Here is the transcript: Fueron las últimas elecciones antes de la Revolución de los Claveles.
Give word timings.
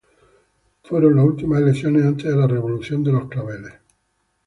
Fueron 0.81 1.15
las 1.15 1.25
últimas 1.25 1.61
elecciones 1.61 2.03
antes 2.03 2.25
de 2.25 2.35
la 2.35 2.47
Revolución 2.47 3.03
de 3.03 3.11
los 3.11 3.29
Claveles. 3.29 3.73